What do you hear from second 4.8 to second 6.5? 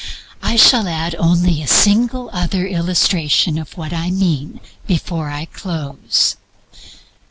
before I close.